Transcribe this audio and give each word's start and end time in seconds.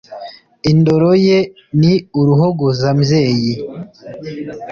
Indoro 0.71 1.11
ye 1.27 1.39
ni 1.79 1.93
uruhogozambyeyi, 2.19 3.53